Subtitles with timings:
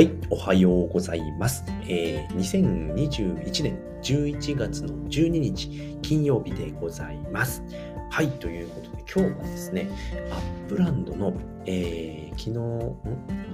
[0.00, 1.62] はい、おはようございます。
[1.86, 7.62] えー、2021年11月の12日金曜日でございます。
[8.08, 9.90] はい、ということで今日はですね、
[10.30, 11.34] Upland の、
[11.66, 12.60] えー、昨日、ん？
[12.60, 12.96] お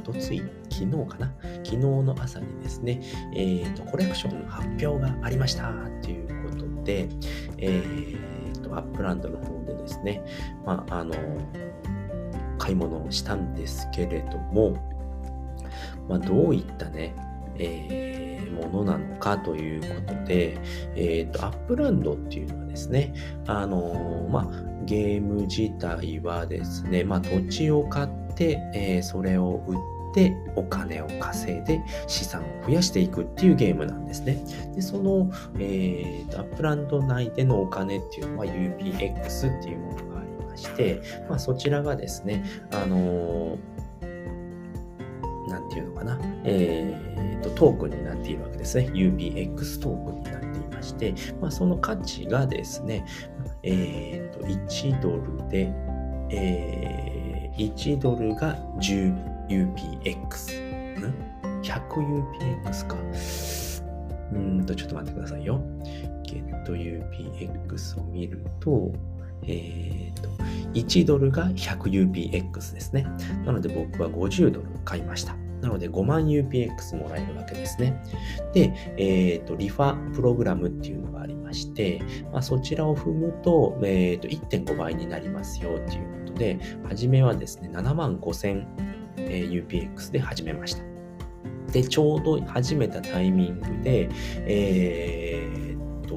[0.05, 0.39] とつい
[0.71, 1.35] 昨日かな？
[1.65, 3.01] 昨日の朝にですね、
[3.35, 7.09] えーと、コレクションの発表がありましたということで、
[7.59, 10.23] えーと、 Upland の方でですね、
[10.65, 11.13] まあ、あの、
[12.57, 14.95] 買い物をしたんですけれども、
[16.09, 17.15] まあ、どういったね、
[17.59, 20.59] えー、ものなのかということで、
[20.95, 23.15] え、ー、と、 Upland っていうのはですね、
[23.47, 34.43] あのー、まあ、ゲーム自体はですね、まあ、土地を買って、えー、それを売って、お金を稼いで資産を増やしていくっていうゲームなんですね。
[34.75, 43.76] で、その、えー、 Upland 内でのお金っていうのは UPX っていうものがありまして、まあ、そちらがですね、あのー
[45.67, 48.89] なんていうのかな、えーと、トークンになっているわけですね。
[48.93, 53.05] UPX トークンになっていまして、まあ、その価値がですね、
[53.65, 55.73] えーと、1ドルで、
[56.31, 60.61] えー、1ドルが 10UPX。
[61.01, 61.15] ん
[61.63, 62.97] ?100UPX か。
[64.33, 65.61] うんと、ちょっと待ってくださいよ。
[66.23, 68.93] ゲット UPX を見ると、
[69.43, 70.29] えーと、
[70.75, 73.05] 1ドルが 100UPX ですね。
[73.45, 75.37] なので僕は50ドル買いました。
[75.61, 78.03] なので5万 UPX もらえるわけですね。
[78.53, 90.85] で、えっ、ー、と、リファプログラムっていうのがありまして、まあ、そちらを踏むと、えっ、ー、と、1.5倍になりますよっていうことで、初めはですね、7万 5000UPX で始めました。
[91.73, 94.09] で、ちょうど始めたタイミングで、
[94.47, 96.17] えっ、と、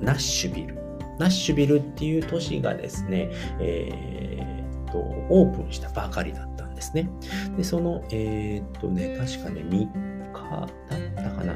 [0.00, 0.74] ナッシュビル。
[1.18, 4.44] ナッシュビルっていう都市がですね、え
[4.88, 6.51] っ、と、オープンしたばかりだった
[6.82, 7.08] ですね。
[7.56, 9.88] で、その、えー、っとね、確かね、3日
[10.32, 11.54] だったかな。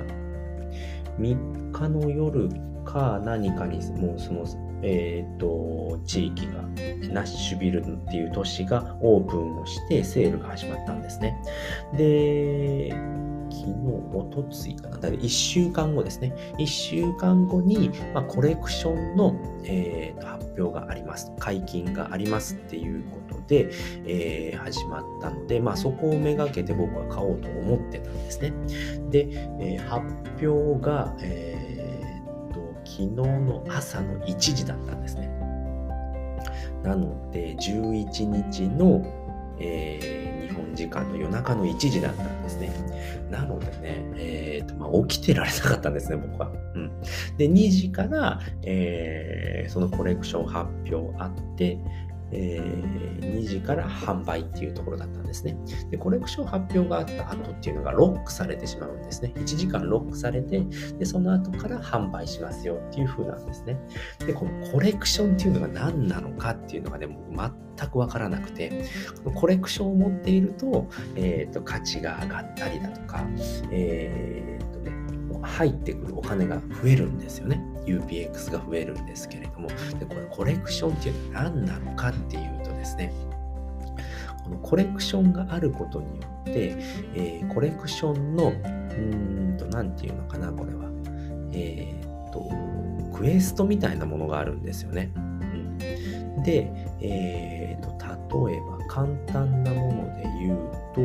[1.19, 2.49] 3日の夜
[2.85, 4.45] か何かに、もうその、
[4.83, 6.63] えー、っと、地域が、
[7.13, 11.37] ナッシュビルっていう都市がオープンをしてセールが始まったんですね。
[11.97, 12.95] で、
[13.57, 13.75] 昨日、
[14.13, 14.99] おとついかな。
[14.99, 16.35] だい1週間後ですね。
[16.59, 19.35] 1週間後に、まあ、コレクションの、
[19.65, 21.33] えー、と発表があります。
[21.39, 23.71] 解禁がありますっていうことで、
[24.05, 28.53] えー、始まったので、まあ、そこをめがけて僕は買おうと思ってたんですね。
[29.11, 29.29] で、
[29.61, 30.05] えー、発
[30.47, 35.29] 表が、えー、と昨日の朝の1時だったんですね。
[36.83, 39.03] なので、11日の、
[39.59, 42.73] えー本時間の夜中の1時だったんですね。
[43.31, 43.73] なのでね、
[44.17, 46.51] えーとまあ、起きてられなかったんですね、僕は。
[46.75, 46.91] うん、
[47.37, 51.79] で、2時から、えー、そのコレクション発表あって、
[52.33, 55.57] えー、2時から販売っていうところだったんですね。
[55.91, 59.33] で、コレクション発表があった後っていうのがロックされてしまうんですね。
[59.37, 60.61] 1時間ロックされて、
[60.99, 63.79] で、その後から販売しますよっていう風なんですね。
[64.27, 68.85] で、このコレクションっていうのが何なのかっていうのがね、もう全くわからなくて、
[69.23, 73.25] このコレクションを持っていると、えっ、ー、と、価値が上がったりだとか、
[73.71, 74.76] え、ー、
[75.47, 77.61] 入ってくるお金が増えるんですよね。
[77.87, 79.69] UPX が増えるんですけれども、
[79.99, 83.13] でこれコレクションっていうのは何なのかっていうとですね、
[84.47, 86.77] このコレクションがあることによって、
[87.15, 90.89] えー、コレクションの、うーんと、なんていうのかな、これは。
[91.53, 95.11] えー、っと、クエストみたいなものがあるんですよね。
[95.17, 95.79] うん、
[96.45, 96.71] で、
[97.01, 101.01] えー、っと、例えば簡単なもので言うと、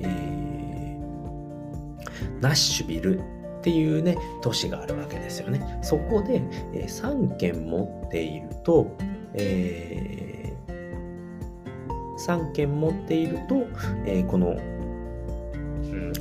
[0.00, 3.20] えー、ナッシュビル
[3.66, 5.80] っていうね、都市があるわけですよね。
[5.82, 6.40] そこで、
[6.72, 8.96] え、3件持っていると、
[9.34, 13.66] えー、3件持っていると、
[14.06, 14.56] えー、この、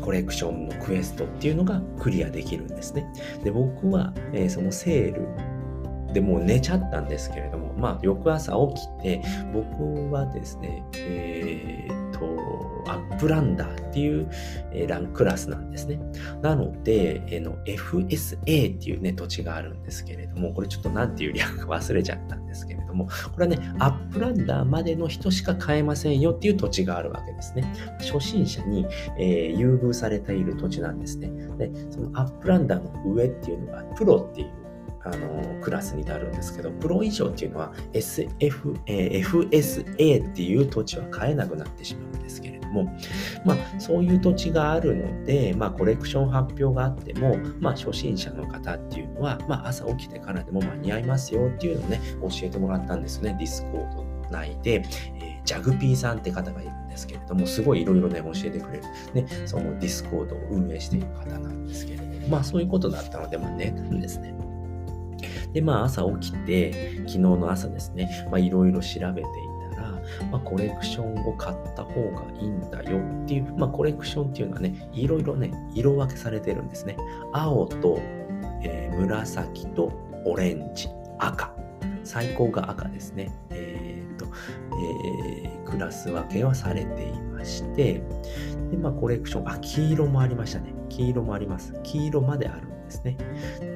[0.01, 3.05] コレクションのクエストっていうのがクリアできるんですね。
[3.43, 5.27] で、僕は、えー、そのセール
[6.15, 9.21] でもう寝ちゃったんですけれども、まあ、翌朝起きて、
[9.53, 11.94] 僕はですね、えー、
[12.87, 14.29] Uplander っていう、
[14.71, 15.99] えランクラスなんですね。
[16.41, 27.63] なので、えの FSA っていうね、土地があるんですけれども、これちょっと何ていう略か忘れちゃったんですけれども、これはね、 Uplander までの人しか買えませんよっていう土地があるわけですね。
[27.99, 28.85] 初心者に、
[29.17, 31.29] えー、優遇されている土地なんですね。
[31.57, 34.65] で、その Uplander の上っていうのが、プロっていう
[35.05, 42.95] あのクラスになるんですけど、プロ以上っていうのは SF、えー、FSA っていう土地は買えなくなってしまうんですけれども、
[43.43, 54.83] まあ、そういう土地があるので、まあ、コレクション発表があっても、まあ、初心者の方っていうのは、まあ、朝起きてからでも間に合いますよっていうのをね、教えてもらったんですね、 Discord 内で。
[55.19, 58.83] えージャグピーさんって方がいるんですけれども、すごいいろいろね、教えてくれる、
[59.13, 64.33] ね、その Discord を運営している方なんですけれども、まあそういうことだったので、まあ寝たんですね。
[65.53, 69.25] で、まあ朝起きて、昨日の朝ですね、まあいろいろ調べていたら、
[70.31, 76.97] まあ、コレクションを買った方がいいんだよっていう、まあ、コレクションっていうのはね、いろいろね、色分けされてるんですね。
[77.33, 77.99] 青と、
[78.63, 79.91] えー、紫と
[80.25, 81.53] オレンジ、赤。
[82.03, 83.31] 最高が赤ですね。
[83.49, 84.25] えー、っと、
[85.43, 88.01] えー、クラス分けはされていまして、
[88.71, 90.73] で、まあ、コレクション、あ、黄色もありましたね。
[90.89, 91.73] 黄色もあります。
[91.83, 93.17] 黄色まであるんですね。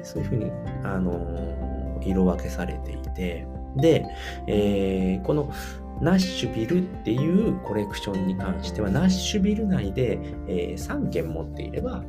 [0.02, 0.50] そういうふうに、
[0.84, 4.06] あのー、色分けされていて、で、
[4.46, 5.52] えー、この
[6.00, 10.18] ナッシュビルっていうコレクションに関しては、ナッシュビル内で、
[10.48, 12.02] えー、3件持っていれば、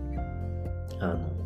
[1.00, 1.42] あの、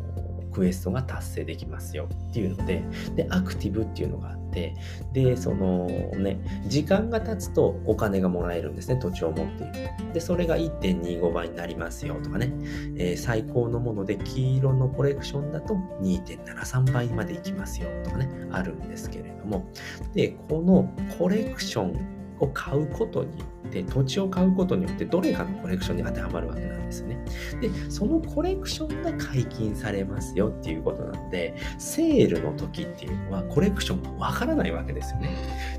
[0.56, 2.82] クエストが達成できますよっていうので、
[3.14, 4.74] で、アクティブっていうのがあって、
[5.12, 10.12] で、そのね、時間が経つとお金がもらえるんですね、土地を持っている。
[10.14, 12.50] で、それが1.25倍になりますよとかね、
[12.96, 19.70] えー、最高のもので黄色のコレクションだと2.73倍までいきますよとかね、あるんですけれども、
[20.14, 27.18] で、このコレクションを買うことによって、土地を買うことによって、どれかのコレクションに当てはまるわけなんですね。
[27.60, 35.36] で、そのコレクションが解禁されますよっていうことなので、セールの時っていうのはコレクションがわからないわけですよね。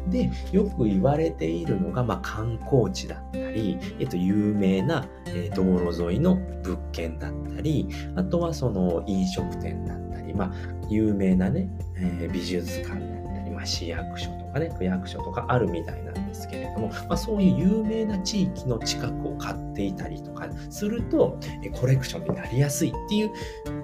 [0.10, 10.52] で、よく言われているのが、まあ、観光地だったり、えっと、有名な、え道路沿いの物件だったり、あとはその飲食店だったり、まあ、
[10.90, 21.40] 有名なね、えー、美術館だったり、まあ、市役所とかね、区役所とかあるみたいなんですけれども、まあ、そういう有名な地域の近くを買っていたりとかすると、
[21.74, 23.32] コレクションになりやすいっていう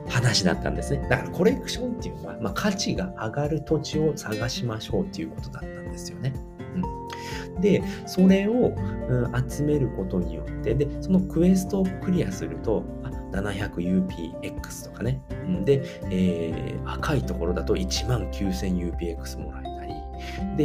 [0.08, 1.08] 話だったんですね。
[1.10, 6.34] だからコレクションっていうのは、まあ、価値が上がる土地を探しましょうっていうことだったんですよね。
[7.56, 8.76] うん、で、それを、
[9.10, 12.84] うん、集めることによって、で、そのクエストをクリアすると、
[13.32, 15.20] 700UPX とかね。
[15.66, 19.94] で、えー、赤いところだと 19000UPX もらえたり。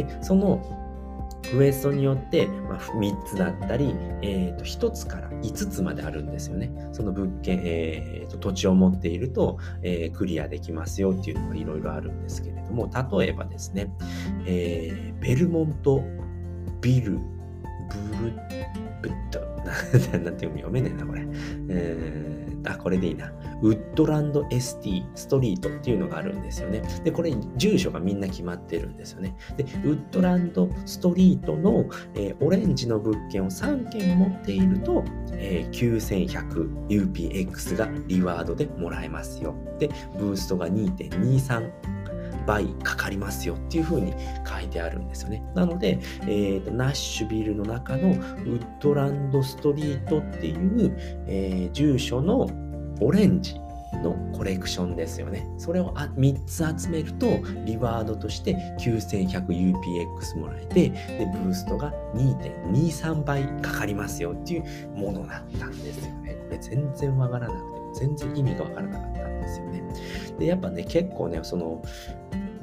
[0.05, 0.61] で、その
[1.51, 6.71] クエストによって、まあ、3つだったり、えー、と1つから5つまであるんですよね。
[6.91, 13.91] その物件、えー、と土地を持っていると、えー、クリアできますよっていうのがいろいろあるんですけれども、例えばですね、
[14.45, 16.03] えー、ベルモント
[16.81, 17.21] ビル、ブル、
[19.01, 19.39] ブッド、
[20.23, 21.25] なんて読めねえな、これ。
[21.69, 22.28] えー、
[22.65, 23.31] あ、これでいいな。
[23.61, 26.81] ウッドランド ST ストリートっていうのがあるんですよね。
[27.03, 29.35] で、これ、住所がみんな決まってるんですよね。
[29.57, 31.85] で、ウッドランドストリートの、
[32.15, 35.03] えー、オレンジの物件を3件持っていると、
[35.33, 39.55] えー、9100UPX がリワードでもらえますよ。
[39.79, 41.98] で、ブーストが2.23
[42.49, 44.11] 倍かかりますよっていう風に
[44.43, 45.43] 書いてあるんですよね。
[45.53, 50.95] なので、えーと、ナッシュビルの中のウッドランドストリートっていう、
[51.27, 52.49] えー、住所の
[53.01, 53.53] オレンジ
[54.01, 55.47] のコレクションですよね。
[55.59, 57.27] それを3つ集めると、
[57.65, 64.63] リワードとして 9100UPX もらえて、で、ブーストが2.23倍かかりますよっていう
[64.95, 66.35] ものだったんですよね。
[66.45, 69.83] これ全然わからなくて、全然意味がわからなかったんですよね。
[70.37, 71.81] で、やっぱね、結構ね、その、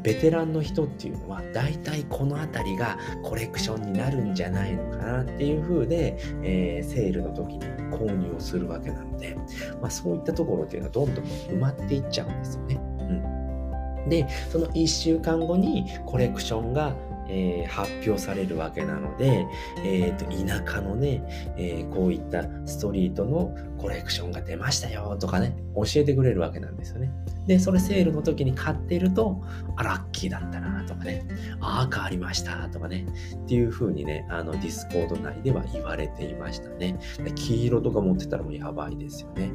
[0.06, 7.60] ベテランの人っていうのは大体この辺りがコレクションになるんじゃないのかなっていう風で、えー、セールの時に
[7.90, 9.36] 購入をするわけなので、
[9.82, 12.76] まあ、そういったところっていうのはどんどん埋まっていっちゃうんですよね。
[12.76, 16.94] うん、でその1週間後にコレクションが
[17.28, 19.46] えー、発表されるわけなので、
[19.84, 21.22] えーと、田舎のね、
[21.56, 27.12] えー、こういったストリートのコレクションが出ましたよとかね、教えてくれるわけなんですよね。
[27.46, 29.42] で、それセールの時に買ってると、
[29.76, 31.26] あ、ラッキーだったなとかね、
[31.60, 33.06] あ、赤ありましたとかね、
[33.44, 36.98] っていう風にね、あの、 Discord 内では言われていましたね。
[37.34, 39.52] 黄色とか持ってたらもうやばいですよね。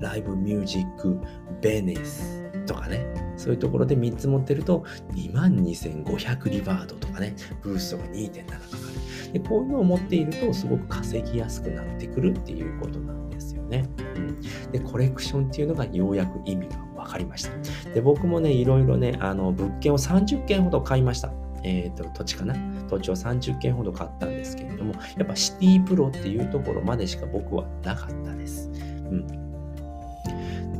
[0.00, 1.18] Live Music
[1.60, 9.32] Venues とかね、そういうところで3つ持ってると22,500リバードとかね、ブーストが2.7かかる。
[9.32, 13.88] で、こういうのを持っているとすごく稼ぎやすくなってくるっていうことなんですよね。
[14.16, 14.40] うん。
[14.72, 17.50] で、コレクションっていうのがようやく意味が分かりました。
[17.92, 21.32] で、僕もね、いろいろね、あの、物件を30件ほど買いました。
[21.64, 22.54] えっ、ー、と、土地かな
[22.88, 28.70] 土地を30件ほど買ったんですけれども、やっぱシティプロっていうところまでしか僕はなかったです。
[29.10, 29.47] うん。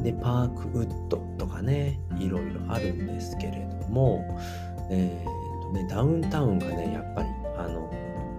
[0.03, 4.25] で、パークウッドとかね、いろいろあるんですけれども、
[4.91, 7.91] えーとね、ダウンタウンがね、やっぱりあの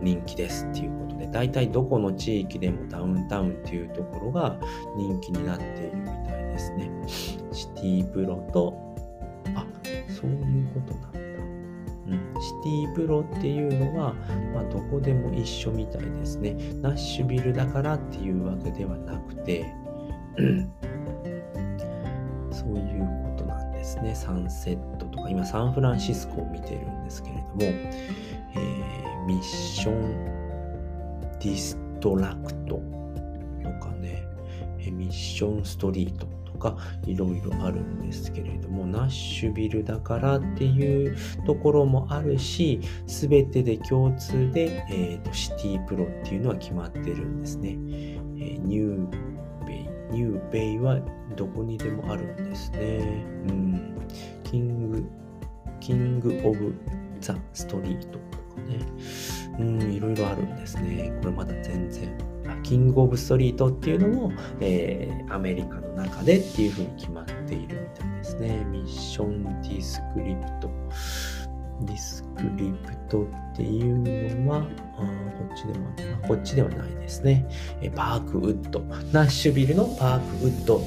[0.01, 4.59] 人気ですっていうことで、大体どこの地域でもダウンタウンっていうところが
[4.95, 6.89] 人気になっているみたいですね。
[7.51, 8.95] シティプロと、
[9.55, 9.65] あ、
[10.07, 11.19] そういうことなんだ。
[11.19, 14.13] ううん、シティプロっていうのは、
[14.53, 16.55] まあ、どこでも一緒みたいですね。
[16.81, 19.65] ナッシュビルだからっていうわけではなくて、
[22.69, 24.13] そういうことなんですね。
[24.13, 30.25] サンセットとか、今サンフランシスコを見てるんですけれども、えー、 Mission
[31.39, 32.81] District
[33.63, 34.23] とかね、
[34.91, 47.69] Mission Street とかいろいろあるんですけれども、ナッシュビルだからっていうところもあるし、すべてで共通で、えーと、 City Pro っていうのは決まってるんですね。
[47.71, 49.28] えー、ニュー、
[50.11, 50.99] Newbie は
[51.35, 52.79] どこにでもあるんですね。
[53.47, 53.95] うん。
[54.43, 56.73] King、King of
[57.19, 58.79] the Street とかね。
[59.59, 61.13] うん、いろいろあるんですね。
[61.21, 62.17] これまだ全然。
[62.63, 68.65] King of Street っていうのも、えー、アメリカの中でっていうふうに決まっているみたいですね。
[68.65, 70.68] Mission District。
[71.81, 74.61] District っていうのは、あ
[75.37, 77.45] こっちでは、こっちではないですね。
[77.81, 78.81] えパークウッド。
[79.11, 80.81] ナッシュビルのパークウッドっ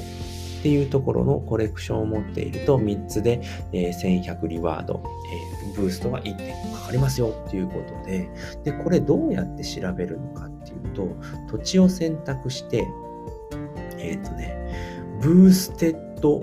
[0.63, 3.41] ていうところのコレクションを持っていると3つで、
[3.73, 5.03] え、1100リワード、
[5.73, 8.29] え、ブーストが1.5かかりますよっていうことで、
[8.63, 11.07] で、これどうやって調べるのかっていうと、
[11.51, 12.87] 土地を選択して、
[13.97, 14.55] えっ、ー、とね、
[15.21, 16.41] Boosted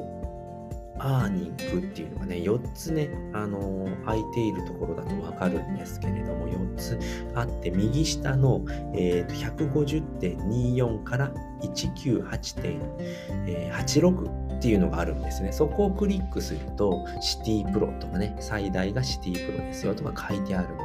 [1.02, 6.98] アーニングっていうのがね、4つね、あのー、空いているところだとわかるんですけれども、4つ
[7.34, 8.62] あって、右下の、
[8.94, 15.52] えーと、150.24から198.86っていうのがあるんですね。
[15.52, 20.82] そこをクリックすると、シティプロとかね、最大がシティプロですよとか書いてあるので、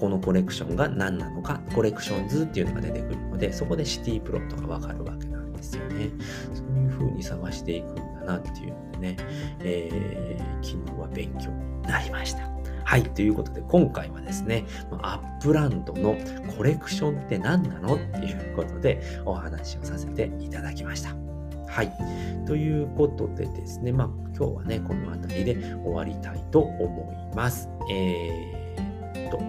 [0.00, 6.10] このコレクションが何なのか、 Collections っていうのが出てくるので、そこで City Pro とかわかるわけなんですよね。
[6.54, 9.16] そういう風に探していくんだなっていうのでね、
[9.60, 12.55] えー、昨日は勉強になりました。
[12.86, 13.02] はい。
[13.02, 14.64] ということで、今回はですね、
[15.02, 16.16] アップランドの
[16.56, 21.10] コレクションって何なのっていうことでお話をさせていただきました。
[21.66, 21.92] はい。
[22.46, 27.68] ということでですね、まあ、今日はね、この辺りで終わりたいと思います。
[27.90, 29.40] えー、っと、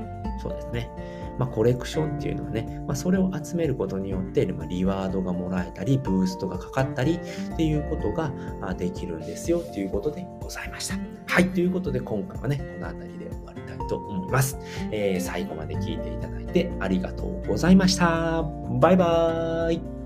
[0.41, 0.89] そうですね。
[1.38, 7.20] まあ、コレクションっていうのはね、まあ、それを集めることによって、まあ、リワードがもらえたり、ブーストがかかったり
[7.53, 8.34] っていうことが
[8.74, 11.16] できるんですよということでございました。
[11.38, 14.58] はい、ということで今回はね、この辺りで終わりたいと思います。
[14.91, 18.41] えー、最後まで聞いていただいてありがとうございました。
[18.79, 19.96] バイバーイ。